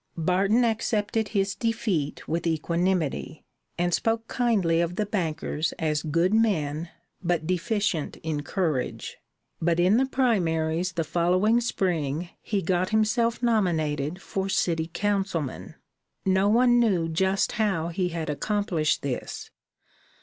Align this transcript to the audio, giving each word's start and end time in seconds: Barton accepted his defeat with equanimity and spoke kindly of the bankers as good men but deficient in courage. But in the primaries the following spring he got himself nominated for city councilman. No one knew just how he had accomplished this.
Barton 0.17 0.65
accepted 0.65 1.27
his 1.27 1.53
defeat 1.53 2.27
with 2.27 2.47
equanimity 2.47 3.45
and 3.77 3.93
spoke 3.93 4.27
kindly 4.27 4.81
of 4.81 4.95
the 4.95 5.05
bankers 5.05 5.73
as 5.77 6.01
good 6.01 6.33
men 6.33 6.89
but 7.23 7.45
deficient 7.45 8.17
in 8.23 8.41
courage. 8.41 9.17
But 9.61 9.79
in 9.79 9.97
the 9.97 10.07
primaries 10.07 10.93
the 10.93 11.03
following 11.03 11.61
spring 11.61 12.29
he 12.41 12.63
got 12.63 12.89
himself 12.89 13.43
nominated 13.43 14.19
for 14.19 14.49
city 14.49 14.89
councilman. 14.91 15.75
No 16.25 16.49
one 16.49 16.79
knew 16.79 17.07
just 17.07 17.51
how 17.61 17.89
he 17.89 18.09
had 18.09 18.27
accomplished 18.27 19.03
this. 19.03 19.51